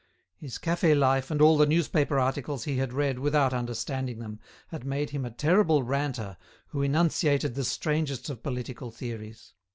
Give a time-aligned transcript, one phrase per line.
[0.35, 4.39] His cafe life and all the newspaper articles he had read without understanding them
[4.69, 6.37] had made him a terrible ranter
[6.69, 9.53] who enunciated the strangest of political theories.